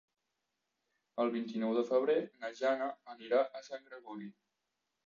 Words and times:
El 1.25 1.31
vint-i-nou 1.35 1.75
de 1.81 1.83
febrer 1.91 2.17
na 2.41 2.53
Jana 2.63 2.89
anirà 3.17 3.47
a 3.61 3.67
Sant 3.71 3.89
Gregori. 3.93 4.35